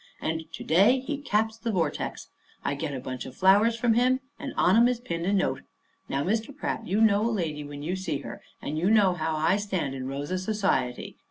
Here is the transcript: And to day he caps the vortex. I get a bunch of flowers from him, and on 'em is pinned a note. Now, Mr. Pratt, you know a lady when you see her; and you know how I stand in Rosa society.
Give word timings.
And 0.19 0.51
to 0.53 0.63
day 0.63 0.99
he 1.01 1.21
caps 1.21 1.57
the 1.59 1.71
vortex. 1.71 2.29
I 2.65 2.73
get 2.73 2.95
a 2.95 2.99
bunch 2.99 3.27
of 3.27 3.35
flowers 3.35 3.75
from 3.75 3.93
him, 3.93 4.19
and 4.39 4.51
on 4.57 4.75
'em 4.75 4.87
is 4.87 4.99
pinned 4.99 5.27
a 5.27 5.31
note. 5.31 5.61
Now, 6.09 6.23
Mr. 6.23 6.57
Pratt, 6.57 6.87
you 6.87 7.01
know 7.01 7.23
a 7.23 7.29
lady 7.29 7.63
when 7.63 7.83
you 7.83 7.95
see 7.95 8.17
her; 8.21 8.41
and 8.63 8.79
you 8.79 8.89
know 8.89 9.13
how 9.13 9.35
I 9.35 9.57
stand 9.57 9.93
in 9.93 10.07
Rosa 10.07 10.39
society. 10.39 11.19